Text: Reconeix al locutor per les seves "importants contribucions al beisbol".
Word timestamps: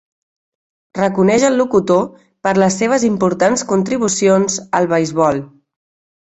Reconeix 0.99 1.43
al 1.49 1.59
locutor 1.59 2.01
per 2.47 2.53
les 2.63 2.79
seves 2.83 3.05
"importants 3.09 3.65
contribucions 3.75 4.57
al 4.81 4.91
beisbol". 4.95 5.45